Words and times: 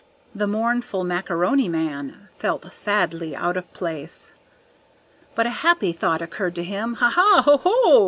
The 0.33 0.47
mournful 0.47 1.03
Macaroni 1.03 1.69
Man 1.69 2.29
felt 2.33 2.73
sadly 2.73 3.35
out 3.35 3.55
of 3.55 3.71
place. 3.71 4.33
But 5.35 5.45
a 5.45 5.51
happy 5.61 5.93
thought 5.93 6.23
occurred 6.23 6.55
to 6.55 6.63
him, 6.63 6.95
"Ha, 6.95 7.09
ha, 7.11 7.43
ho, 7.45 7.57
ho!" 7.57 7.99